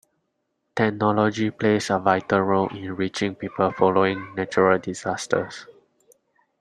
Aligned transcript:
Technology 0.75 1.51
plays 1.51 1.91
a 1.91 1.99
vital 1.99 2.39
role 2.39 2.67
in 2.69 2.95
reaching 2.95 3.35
people 3.35 3.71
following 3.71 4.33
natural 4.33 4.79
disasters. 4.79 5.67